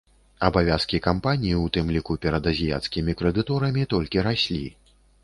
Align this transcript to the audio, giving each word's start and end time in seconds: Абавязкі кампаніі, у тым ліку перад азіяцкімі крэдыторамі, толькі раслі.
Абавязкі 0.45 0.99
кампаніі, 1.07 1.59
у 1.65 1.69
тым 1.75 1.91
ліку 1.95 2.17
перад 2.23 2.49
азіяцкімі 2.53 3.15
крэдыторамі, 3.21 3.85
толькі 3.93 4.25
раслі. 4.31 4.65